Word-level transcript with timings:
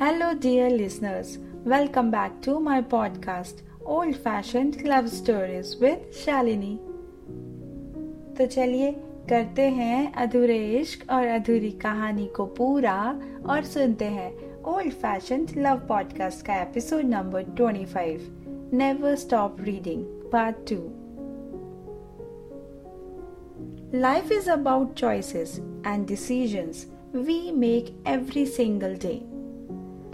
Hello, 0.00 0.32
dear 0.32 0.70
listeners. 0.70 1.36
Welcome 1.62 2.10
back 2.10 2.40
to 2.44 2.58
my 2.58 2.80
podcast, 2.80 3.56
Old 3.84 4.16
Fashioned 4.16 4.82
Love 4.82 5.10
Stories 5.10 5.72
with 5.78 6.06
Shalini. 6.20 6.78
तो 8.38 8.46
चलिए 8.46 8.90
करते 9.28 9.62
हैं 9.62 10.12
अधूरे 10.12 10.56
इश्क 10.78 11.10
और 11.10 11.26
अधूरी 11.26 11.70
कहानी 11.82 12.26
को 12.26 12.46
पूरा 12.58 12.94
और 13.46 13.64
सुनते 13.64 14.04
हैं 14.04 14.62
ओल्ड 14.74 14.92
फ़ैशन 15.02 15.46
लव 15.56 15.82
पॉडकास्ट 15.88 16.44
का 16.46 16.54
episode 16.62 17.04
number 17.04 17.44
25 17.60 18.22
never 18.72 19.16
stop 19.24 19.60
reading 19.60 20.04
part 20.32 20.56
two 20.70 20.78
Life 24.06 24.32
is 24.38 24.48
about 24.56 24.96
choices 25.02 25.54
and 25.92 26.08
decisions 26.12 26.86
we 27.28 27.38
make 27.66 27.92
every 28.06 28.46
single 28.46 28.96
day. 29.06 29.39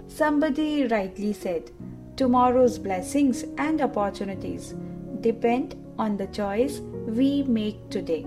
Somebody 0.06 0.86
rightly 0.86 1.32
said, 1.32 1.70
Tomorrow's 2.16 2.78
blessings 2.78 3.44
and 3.56 3.80
opportunities 3.80 4.74
depend 5.20 5.74
on 5.98 6.16
the 6.16 6.26
choice 6.26 6.80
we 7.06 7.42
make 7.42 7.88
today. 7.90 8.26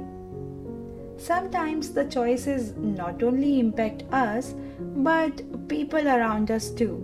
Sometimes 1.18 1.92
the 1.92 2.06
choices 2.06 2.74
not 2.76 3.24
only 3.24 3.60
impact 3.60 4.04
us 4.12 4.54
but 4.80 5.68
people 5.68 6.08
around 6.08 6.52
us 6.52 6.70
too, 6.70 6.96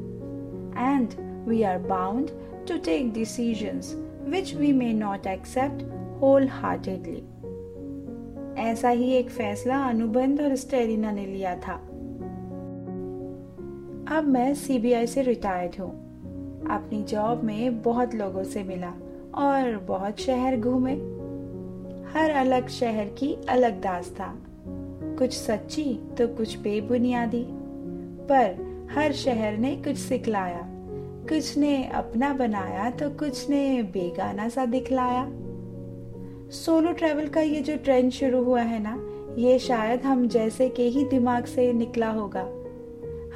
and 0.75 1.15
we 1.45 1.63
are 1.63 1.79
bound 1.79 2.31
to 2.65 2.79
take 2.79 3.13
decisions 3.13 3.95
which 4.25 4.53
we 4.53 4.73
may 4.73 4.93
not 4.93 5.25
accept 5.27 5.83
wholeheartedly. 6.19 7.23
ऐसा 8.57 8.89
ही 8.89 9.11
एक 9.13 9.29
फैसला 9.29 9.83
अनुबंध 9.89 10.41
और 10.41 10.55
स्टेरिना 10.55 11.11
ने 11.11 11.25
लिया 11.25 11.55
था 11.55 11.79
अब 14.08 14.24
मैं 14.24 14.54
सीबीआई 14.54 15.06
से 15.06 15.22
रिटायर्ड 15.22 15.80
हूँ। 15.80 15.90
अपनी 16.70 17.02
जॉब 17.02 17.42
में 17.44 17.82
बहुत 17.82 18.14
लोगों 18.14 18.44
से 18.44 18.62
मिला 18.62 18.92
और 19.34 19.76
बहुत 19.78 20.20
शहर 20.20 20.56
घूमे। 20.56 20.92
हर 22.12 22.30
अलग 22.30 22.68
शहर 22.68 23.04
की 23.04 23.32
अलग 23.48 23.80
दास्तान 23.80 25.16
कुछ 25.18 25.32
सच्ची 25.32 25.84
तो 26.18 26.28
कुछ 26.28 26.58
बेबुनियादी, 26.58 27.44
पर 28.30 28.88
हर 28.94 29.12
शहर 29.12 29.56
ने 29.56 29.76
कुछ 29.76 29.96
सिखलाया। 29.96 30.62
कुछ 31.28 31.56
ने 31.58 31.84
अपना 31.86 32.32
बनाया 32.32 32.90
तो 32.90 33.10
कुछ 33.10 33.48
ने 33.50 33.82
बेगाना 33.82 34.48
सा 34.48 34.66
दिखलाया। 34.66 35.26
सोलो 36.50 36.92
ट्रैवल 36.92 37.28
का 37.28 37.40
ये 37.40 37.60
जो 37.60 37.76
ट्रेंड 37.76 38.10
शुरू 38.10 38.44
हुआ 38.44 38.60
है 38.60 38.78
ना, 38.82 38.98
ये 39.38 39.58
शायद 39.58 40.02
हम 40.02 40.28
जैसे 40.28 40.68
के 40.68 40.82
ही 40.82 41.04
दिमाग 41.04 41.44
से 41.44 41.72
निकला 41.72 42.10
होगा। 42.10 42.48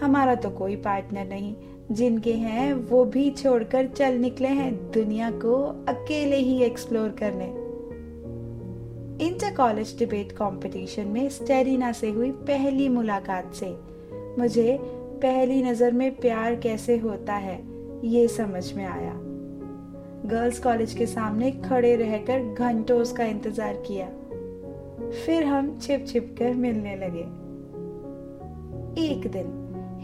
हमारा 0.00 0.34
तो 0.34 0.50
कोई 0.50 0.76
पार्टनर 0.76 1.26
नहीं। 1.26 1.54
जिनके 1.92 2.32
हैं, 2.32 2.72
वो 2.72 3.04
भी 3.04 3.30
छोड़कर 3.30 3.86
चल 3.86 4.14
निकले 4.14 4.48
हैं 4.48 4.72
दुनिया 4.90 5.30
को 5.30 5.54
अकेले 5.88 6.36
ही 6.36 6.62
एक्सप्लोर 6.62 7.08
करने। 7.22 7.46
इंटर 9.26 9.54
कॉलेज 9.54 9.98
डिबेट 9.98 10.32
कंपटीशन 10.32 11.06
में 11.06 11.28
स्टेरिना 11.28 11.92
से 11.92 12.10
हुई 12.10 12.30
पहली 12.30 12.88
मुलाकात 12.88 13.54
से। 13.54 13.74
मुझे 14.38 14.78
पहली 15.22 15.62
नज़र 15.62 15.92
में 15.92 16.14
प्यार 16.16 16.54
कैसे 16.56 16.96
होता 16.98 17.34
है, 17.34 17.60
ये 18.04 18.28
समझ 18.28 18.72
में 18.72 18.84
आया। 18.84 19.12
गर्ल्स 20.26 20.58
कॉलेज 20.58 20.94
के 20.94 21.06
सामने 21.06 21.50
खड़े 21.50 21.94
रहकर 21.96 22.54
घंटों 22.54 23.00
उसका 23.00 23.24
इंतज़ार 23.24 23.82
किया। 23.86 24.06
फिर 25.26 25.44
हम 25.44 25.78
छिप 25.78 26.04
छिप 26.08 26.34
कर 26.38 26.54
मिलने 26.54 26.96
लगे। 26.96 27.26
एक 29.04 29.30
दिन 29.30 29.59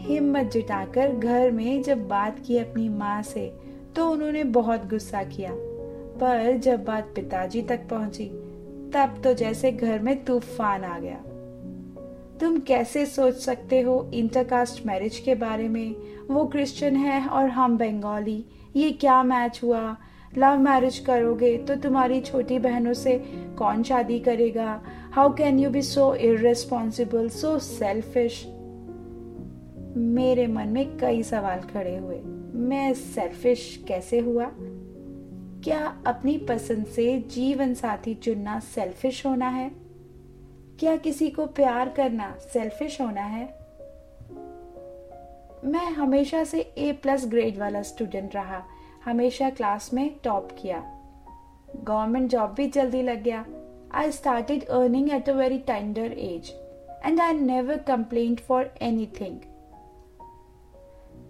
हिम्मत 0.07 0.51
जुटाकर 0.53 1.11
घर 1.11 1.51
में 1.51 1.81
जब 1.83 2.07
बात 2.07 2.39
की 2.39 2.57
अपनी 2.57 2.89
माँ 2.89 3.21
से 3.23 3.51
तो 3.95 4.09
उन्होंने 4.09 4.43
बहुत 4.43 4.87
गुस्सा 4.89 5.23
किया। 5.23 5.51
पर 6.19 6.57
जब 6.57 6.83
बात 6.83 7.11
पिताजी 7.15 7.61
तक 7.61 7.87
पहुँची, 7.89 8.25
तब 8.93 9.21
तो 9.23 9.33
जैसे 9.33 9.71
घर 9.71 9.99
में 9.99 10.23
तूफ़ान 10.25 10.83
आ 10.83 10.99
गया। 10.99 11.17
तुम 12.39 12.59
कैसे 12.59 13.05
सोच 13.05 13.35
सकते 13.35 13.81
हो 13.81 14.09
इंटरकास्ट 14.13 14.85
मैरिज 14.85 15.19
के 15.19 15.35
बारे 15.35 15.67
में? 15.69 15.95
वो 16.27 16.45
क्रिश्चियन 16.45 16.95
है 16.95 17.27
और 17.27 17.49
हम 17.49 17.77
बंगाली। 17.77 18.43
ये 18.75 18.91
क्या 18.91 19.21
मैच 19.23 19.59
हुआ? 19.63 19.97
लव 20.37 20.57
मैरिज 20.57 20.99
करोगे 20.99 21.57
तो 21.57 21.75
तुम्हारी 21.75 22.19
छोटी 22.21 22.59
बहनों 22.59 22.93
से 22.93 23.17
कौन 23.57 23.83
शादी 23.83 24.19
करेगा? 24.19 24.81
How 25.11 25.33
can 25.33 25.59
you 25.59 25.69
be 25.69 25.81
so 25.81 26.13
irresponsible 26.15 27.29
so 27.29 27.57
selfish 27.59 28.45
मेरे 29.97 30.47
मन 30.47 30.67
में 30.67 30.97
कई 30.97 31.23
सवाल 31.23 31.59
खड़े 31.59 31.97
हुए। 31.97 32.19
मैं 32.53 32.93
सेल्फिश 32.93 33.85
कैसे 33.87 34.19
हुआ? 34.19 34.51
क्या 35.63 36.03
अपनी 36.07 36.37
पसंद 36.37 36.85
से 36.85 37.19
जीवन 37.19 37.73
साथी 37.73 38.13
चुनना 38.13 38.59
सेल्फिश 38.59 39.25
होना 39.25 39.49
है? 39.49 39.71
क्या 40.79 40.95
किसी 40.95 41.29
को 41.29 41.45
प्यार 41.45 41.89
करना 41.89 42.37
सेल्फिश 42.39 43.01
होना 43.01 43.21
है? 43.21 43.45
मैं 45.65 45.91
हमेशा 45.91 46.43
से 46.43 46.59
ए 46.59 46.91
प्लस 46.91 47.27
ग्रेड 47.27 47.57
वाला 47.57 47.81
स्टूडेंट 47.81 48.35
रहा। 48.35 48.63
हमेशा 49.05 49.49
क्लास 49.49 49.93
में 49.93 50.15
टॉप 50.23 50.49
किया। 50.61 50.99
गवर्नमेंट 51.83 52.31
जॉब 52.31 52.53
भी 52.53 52.67
जल्दी 52.67 53.01
लग 53.01 53.23
गया। 53.23 53.45
I 53.93 54.11
started 54.11 54.65
earning 54.65 55.11
at 55.11 55.29
a 55.29 55.33
very 55.33 55.57
tender 55.57 56.11
age 56.11 56.53
and 57.05 57.19
I 57.19 57.33
never 57.33 57.77
complain 57.77 58.35
for 58.35 58.73
anything 59.21 59.37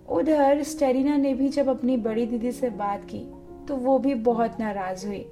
उधर 0.10 0.64
स्टेरिना 0.64 1.18
ने 1.18 1.34
भी 1.34 1.50
जब 1.50 1.70
अपनी 1.70 1.98
बड़ी 1.98 2.26
दीदी 2.26 2.52
से 2.52 2.70
बात 2.70 3.04
की 3.06 3.20
तो 3.68 3.76
वो 3.76 3.98
भी 4.00 4.14
बहुत 4.14 4.60
नाराज़ 4.60 5.06
हुई 5.08 5.26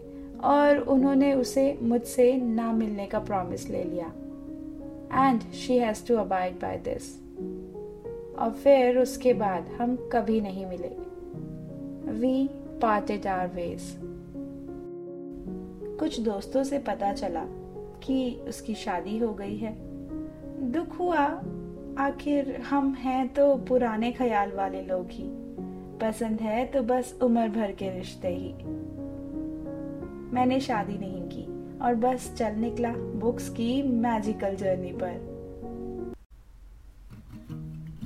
और 0.43 0.77
उन्होंने 0.77 1.33
उसे 1.33 1.77
मुझसे 1.81 2.31
ना 2.37 2.71
मिलने 2.71 3.05
का 3.05 3.19
प्रॉमिस 3.19 3.69
ले 3.69 3.83
लिया। 3.83 4.07
And 5.27 5.41
she 5.53 5.77
has 5.77 6.05
to 6.07 6.15
abide 6.15 6.53
by 6.53 6.77
this 6.77 7.15
और 8.39 8.51
फिर 8.63 8.97
उसके 8.97 9.33
बाद 9.33 9.67
हम 9.79 9.95
कभी 10.13 10.41
नहीं 10.41 10.65
मिले। 10.65 10.87
वी 12.11 12.47
पार्टेड 12.81 13.27
आर 13.27 13.47
वेज 13.47 13.81
कुछ 15.99 16.19
दोस्तों 16.19 16.63
से 16.63 16.79
पता 16.79 17.13
चला 17.13 17.45
कि 18.03 18.41
उसकी 18.47 18.73
शादी 18.75 19.17
हो 19.17 19.33
गई 19.33 19.55
है। 19.57 19.75
दुख 20.71 20.99
हुआ 20.99 21.25
आखिर 21.99 22.49
हम 22.69 22.93
हैं 22.93 23.27
तो 23.27 23.55
पुराने 23.57 24.11
ख्याल 24.11 24.51
वाले 24.51 24.81
लोग 24.81 25.11
ही। 25.11 25.27
पसंद 25.99 26.41
है 26.41 26.65
तो 26.65 26.81
बस 26.83 27.13
उम्र 27.23 27.47
भर 27.49 27.71
के 27.71 27.89
रिश्ते 27.89 28.27
ही। 28.27 28.51
मैंने 30.33 30.59
शादी 30.59 30.97
नहीं 30.97 31.21
की 31.21 31.45
और 31.79 31.95
बस 31.95 32.33
चल 32.37 32.55
निकला 32.55 32.91
बुक्स 33.15 33.49
की 33.49 33.81
मैजिकल 33.83 34.55
जर्नी 34.55 34.91
पर। 34.93 35.33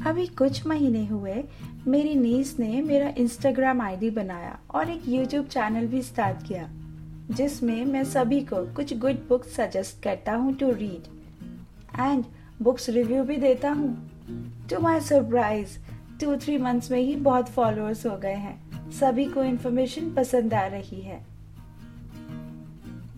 अभी 0.08 0.28
कुछ 0.28 0.66
महीने 0.68 1.06
हुए, 1.06 1.44
मेरी 1.88 2.16
नीस 2.16 2.56
ने 2.60 2.82
मेरा 2.82 3.14
इंस्टाग्राम 3.18 3.82
आईडी 3.82 4.10
बनाया 4.10 4.58
और 4.72 4.90
एक 4.90 5.08
यूट्यूब 5.08 5.46
चैनल 5.48 5.88
भी 5.88 6.02
स्टार्ट 6.02 6.48
किया, 6.48 6.70
जिसमें 7.32 7.86
मैं 7.86 8.04
सभी 8.06 8.42
को 8.42 8.66
कुछ 8.76 8.98
गुड 8.98 9.28
बुक्स 9.30 9.56
सजेस्ट 9.56 10.04
करता 10.04 10.36
हूँ 10.36 10.54
to 10.54 10.72
read 10.72 11.16
and 12.00 12.24
books 12.62 12.90
review 12.90 13.24
भी 13.24 13.36
देता 13.38 13.70
हूँ। 13.72 13.90
To 14.70 14.80
my 14.80 15.00
surprise 15.00 15.78
two 16.22 16.36
three 16.36 16.58
months 16.58 16.92
में 16.92 17.00
ही 17.00 17.16
बहुत 17.16 17.50
फॉलोअर्स 17.50 18.06
हो 18.06 18.18
गए 18.18 18.34
हैं। 18.36 18.92
सभी 18.92 19.26
को 19.26 19.44
इन्फॉर्मेशन 19.44 20.14
पसंद 20.14 20.54
आ 20.54 20.66
रही 20.68 21.02
है। 21.02 21.22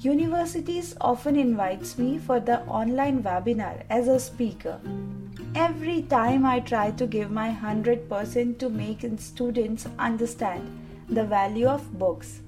Universities 0.05 0.93
often 1.01 1.35
invites 1.35 1.99
me 1.99 2.17
for 2.19 2.39
the 2.39 2.59
online 2.69 3.17
webinar 3.17 3.83
as 3.91 4.09
a 4.09 4.17
speaker 4.17 5.57
every 5.59 6.01
time 6.11 6.45
I 6.47 6.59
try 6.59 6.91
to 6.91 7.07
give 7.07 7.33
my 7.33 7.51
hundred 7.63 8.07
percent 8.09 8.57
to 8.59 8.69
make 8.69 9.05
in 9.05 9.17
students 9.17 9.87
understand 9.99 11.15
the 11.15 11.27
value 11.33 11.67
of 11.67 11.91
books 11.97 12.39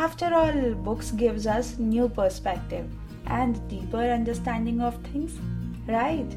after 0.00 0.32
all 0.32 0.74
books 0.84 1.14
gives 1.14 1.46
us 1.48 1.76
new 1.80 2.08
perspective 2.08 2.92
and 3.30 3.56
deeper 3.70 4.08
understanding 4.08 4.80
of 4.82 5.02
things 5.04 5.59
right 5.88 6.30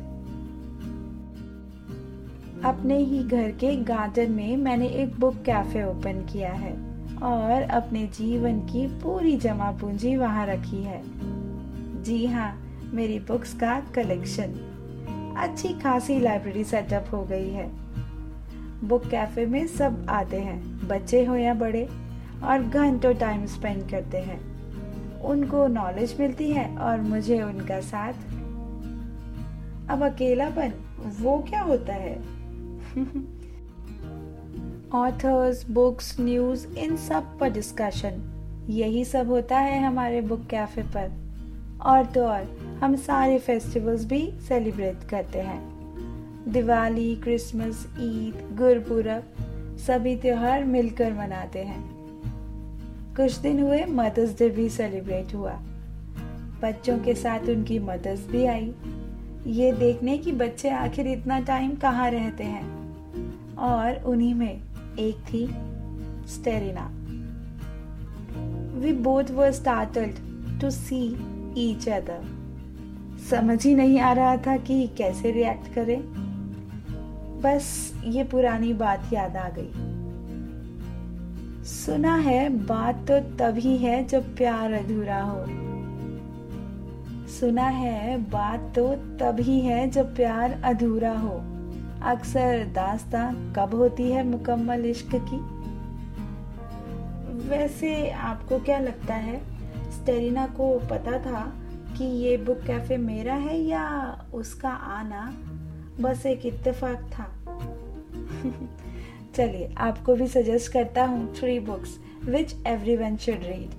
अपने 2.66 2.98
ही 2.98 3.24
घर 3.24 3.52
के 3.52 3.76
garden 3.76 4.32
में 4.32 4.58
मैंने 4.58 4.88
एक 4.88 5.20
book 5.20 5.36
cafe 5.46 5.84
open 5.84 6.26
किया 6.34 6.54
है 6.54 6.74
और 7.24 7.62
अपने 7.62 8.08
जीवन 8.08 8.60
की 8.60 8.88
पूरी 8.88 9.38
जमा 9.38 9.72
पूंजी 9.72 10.16
वहाँ 10.16 10.46
रखी 10.48 10.84
है। 10.84 11.02
जी 12.04 12.26
हाँ 12.26 12.60
मेरी 12.94 13.20
बुक्स 13.20 13.54
का 13.54 13.80
कलेक्शन। 13.80 15.36
अच्छी 15.38 15.68
खासी 15.68 16.20
लाइब्रेरी 16.20 16.64
सेटअप 16.64 17.06
हो 17.12 17.24
गई 17.24 17.50
है। 17.50 17.72
बुक 18.84 19.06
कैफ़े 19.06 19.46
में 19.46 19.68
सब 19.68 20.06
आते 20.10 20.38
हैं, 20.38 20.88
बच्चे 20.88 21.26
हो 21.26 21.36
या 21.36 21.54
बड़े, 21.54 21.90
और 22.44 22.64
घंटों 22.64 23.14
टाइम 23.14 23.46
स्पेंड 23.46 23.90
करते 23.90 24.18
हैं। 24.18 24.42
उनको 25.22 25.68
नॉलेज 25.68 26.16
मिलती 26.20 26.52
है 26.52 26.78
और 26.78 27.02
मुझे 27.02 27.42
उनका 27.42 27.82
साथ 27.82 28.14
अब 29.90 30.04
अकेलापन 30.04 30.74
वो 31.20 31.46
क्या 31.50 31.62
होता 31.62 31.94
है? 31.94 32.16
ऑथर्स 34.94 35.70
बुक्स 35.70 36.20
न्यूज़ 36.20 36.68
इन 36.68 36.98
सब 36.98 37.40
पर 37.40 37.50
डिस्कशन 37.50 38.30
यही 38.70 39.06
सब 39.06 39.28
होता 39.28 39.58
है 39.58 39.86
हमारे 39.86 40.22
बुक 40.22 40.46
कैफ़े 40.46 40.84
पर। 40.84 41.24
और 41.82 42.06
तो 42.06 42.26
और, 42.26 42.44
हम 42.84 42.96
सारे 42.96 43.40
फेस्टिवल्स 43.40 44.06
भी 44.06 44.34
सेलिब्रेट 44.48 44.98
करते 45.10 45.40
हैं। 45.40 45.74
दिवाली 46.48 47.16
क्रिसमस 47.16 47.88
ईद 48.00 48.56
गुरपुरब 48.58 49.24
सभी 49.78 50.16
त्योहार 50.16 50.64
मिलकर 50.64 51.14
मनाते 51.14 51.60
हैं। 51.60 51.94
कुछ 53.16 53.38
दिन 53.38 53.64
हुए 53.64 53.86
मदर्स 53.86 54.40
डे 54.40 54.50
भी 54.50 54.70
सेलिब्रेट 54.70 55.36
हुआ। 55.36 55.60
बच्चों 56.62 57.00
के 57.00 57.16
साथ 57.16 57.40
उनकी 57.40 57.80
मदर्स 57.80 58.28
भी 58.28 58.46
आई। 58.46 58.74
ये 59.48 59.72
देखने 59.72 60.18
कि 60.18 60.32
बच्चे 60.32 60.70
आखिर 60.70 61.08
इतना 61.08 61.40
टाइम 61.40 61.72
कहाँ 61.72 62.12
रहते 62.12 62.44
हैं? 62.44 62.84
और 63.56 64.04
उन्हीं 64.04 64.34
में 64.34 64.62
एक 65.00 65.16
थी 65.16 65.48
Sterina. 66.28 66.92
We 68.80 68.94
both 68.94 69.24
were 69.32 69.52
startled 69.52 70.16
to 70.62 70.70
see 70.70 71.06
each 71.58 71.90
other 71.90 72.22
समझ 73.30 73.66
ही 73.66 73.76
नहीं 73.76 74.00
आ 74.00 74.14
रहा 74.14 74.38
था 74.38 74.58
कि 74.58 74.88
कैसे 74.88 75.32
रिएक्ट 75.32 75.74
करें। 75.74 76.00
बस 77.42 77.94
ये 78.06 78.24
पुरानी 78.24 78.74
बात 78.74 79.10
याद 79.14 79.38
आ 79.38 79.50
गई। 79.50 79.72
सुना 81.64 82.16
है 82.16 82.50
बात 82.50 82.96
तो 83.12 83.20
तभी 83.20 83.78
है 83.78 84.08
जब 84.08 84.36
प्यार 84.36 84.74
अधूरा 84.74 85.22
हो। 85.22 85.63
सुना 87.40 87.64
है, 87.64 88.18
बात 88.18 88.60
तो 88.76 88.96
तभी 88.96 89.60
है 89.60 89.90
जब 89.90 90.16
प्यार 90.16 90.62
अधूरा 90.64 91.12
हो। 91.12 91.42
अक्सर 92.04 92.64
दास्तां 92.64 93.54
कब 93.54 93.76
होती 93.76 94.12
है 94.12 94.24
मुकम्मल 94.28 94.86
इश्क 94.86 95.10
की? 95.16 95.38
वैसे 97.50 98.10
आपको 98.10 98.60
क्या 98.60 98.80
लगता 98.80 99.14
है, 99.14 99.42
स्टेरिना 99.92 100.48
को 100.48 100.80
पता 100.80 101.20
था 101.20 101.54
कि 101.98 102.04
ये 102.04 102.38
बुक 102.38 102.58
कैफ़े 102.58 102.98
मेरा 102.98 103.34
है 103.34 103.60
या 103.60 103.86
उसका 104.34 104.70
आना 104.70 105.34
बस 106.00 106.26
एक 106.26 106.46
इत्तेफाक 106.46 107.00
था? 107.00 107.28
चलिए, 109.36 109.76
आपको 109.78 110.16
भी 110.16 110.28
सजेस्ट 110.28 110.72
करता 110.72 111.06
हूँ 111.06 111.36
three 111.36 111.60
books 111.60 112.00
which 112.26 112.56
everyone 112.96 113.16
should 113.16 113.42
read 113.42 113.70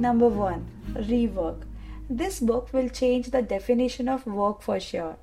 number 0.00 0.26
one 0.26 0.66
Rework 0.96 1.68
This 2.20 2.40
book 2.40 2.74
will 2.74 2.90
change 2.90 3.30
the 3.30 3.40
definition 3.40 4.06
of 4.06 4.26
work 4.26 4.60
for 4.60 4.78
sure. 4.78 5.16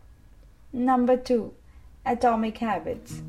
Number 0.74 1.18
2 1.18 1.53
Atomic 2.03 2.57
Habits. 2.57 3.21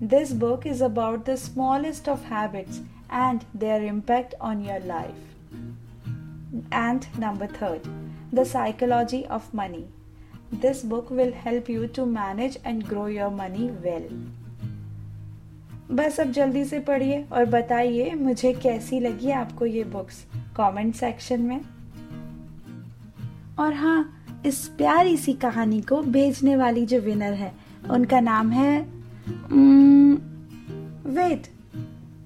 This 0.00 0.32
book 0.32 0.64
is 0.64 0.80
about 0.80 1.26
the 1.26 1.36
smallest 1.36 2.08
of 2.08 2.24
habits 2.24 2.80
and 3.10 3.44
their 3.52 3.84
impact 3.84 4.32
on 4.40 4.64
your 4.64 4.80
life. 4.80 5.20
And 6.72 7.06
number 7.18 7.46
3 7.46 7.82
The 8.32 8.46
Psychology 8.46 9.26
of 9.26 9.52
Money. 9.52 9.86
This 10.50 10.82
book 10.82 11.10
will 11.10 11.32
help 11.32 11.68
you 11.68 11.86
to 11.88 12.06
manage 12.06 12.58
and 12.64 12.88
grow 12.88 13.06
your 13.18 13.30
money 13.42 13.68
well. 13.84 14.08
बस 15.92 16.18
अब 16.20 16.30
जल्दी 16.32 16.64
से 16.64 16.80
पढ़िए 16.88 17.24
और 17.32 17.44
बताइए 17.58 18.14
मुझे 18.24 18.52
कैसी 18.62 19.00
लगी 19.00 19.30
आपको 19.30 19.66
ये 19.66 19.84
बुक्स 19.94 20.24
कमेंट 20.56 20.94
सेक्शन 20.94 21.42
में 21.42 21.60
और 23.58 23.72
हाँ 23.72 24.42
इस 24.46 24.66
प्यारी 24.68 25.16
सी 25.16 25.32
कहानी 25.32 25.80
को 25.80 26.00
भेजने 26.02 26.56
वाली 26.56 26.84
जो 26.86 26.98
विनर 27.00 27.32
है, 27.32 27.52
उनका 27.90 28.20
नाम 28.20 28.50
है 28.50 28.80
वेट 31.14 31.46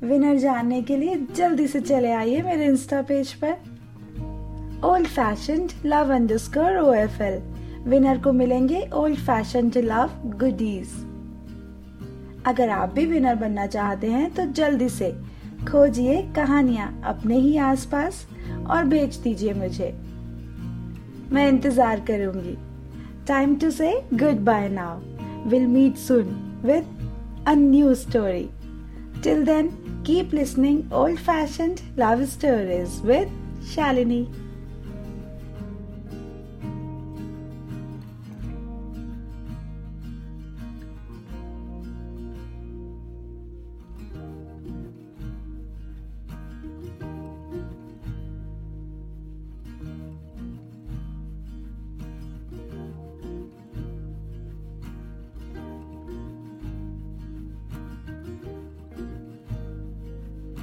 विनर 0.02 0.36
जानने 0.36 0.82
के 0.82 0.96
लिए 0.96 1.16
जल्दी 1.36 1.66
से 1.66 1.80
चले 1.80 2.12
आइए 2.12 2.42
मेरे 2.42 2.66
इंस्टा 2.66 3.02
पेज 3.02 3.32
पर। 3.34 4.80
Old 4.84 5.06
fashion 5.06 5.69
love 5.86 6.12
underscore 6.14 6.78
O 6.78 6.92
F 6.94 7.22
L 7.22 7.40
winner 7.88 8.19
को 8.19 8.32
मिलेंगे 8.32 8.88
ओल्ड 8.94 9.19
फ़ैशन 9.19 9.70
लव 9.76 10.10
गुडीज 10.38 10.88
अगर 12.46 12.69
आप 12.70 12.92
भी 12.94 13.06
विनर 13.06 13.34
बनना 13.34 13.66
चाहते 13.66 14.10
हैं 14.10 14.30
तो 14.34 14.44
जल्दी 14.52 14.88
से 14.88 15.10
खोजिए 15.70 16.22
कहानियाँ 16.36 17.00
अपने 17.04 17.38
ही 17.38 17.56
आसपास 17.56 18.26
और 18.70 18.84
भेज 18.84 19.16
दीजिए 19.16 19.54
मुझे। 19.54 19.94
मैं 21.32 21.48
इंतज़ार 21.48 22.00
करूँगी। 22.10 22.56
Time 23.28 23.54
to 23.58 23.70
say 23.70 23.92
goodbye 24.44 24.69
now 24.69 25.48
will 25.50 25.66
meet 25.66 25.96
soon 25.96 26.25
with 26.64 26.84
a 27.48 27.54
new 27.54 27.94
story 27.94 28.48
till 29.25 29.44
then 29.44 29.69
keep 30.06 30.34
listening 30.34 30.92
old 30.92 31.19
fashion 31.19 31.75
love 31.98 32.25
stories 32.26 33.00
with 33.04 33.28
Shalini 33.75 34.22